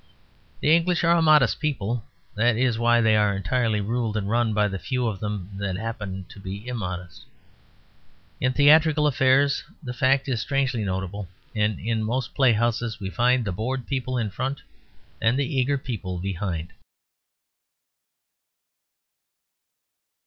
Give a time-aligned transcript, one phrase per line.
[0.61, 2.03] The English are a modest people;
[2.33, 5.75] that is why they are entirely ruled and run by the few of them that
[5.77, 7.27] happen to be immodest.
[8.39, 13.51] In theatrical affairs the fact is strangely notable; and in most playhouses we find the
[13.51, 14.63] bored people in front
[15.21, 16.73] and the eager people behind.